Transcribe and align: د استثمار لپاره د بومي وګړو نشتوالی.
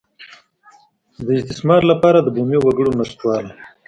د 1.25 1.27
استثمار 1.39 1.81
لپاره 1.91 2.19
د 2.21 2.27
بومي 2.35 2.59
وګړو 2.61 2.91
نشتوالی. 2.99 3.53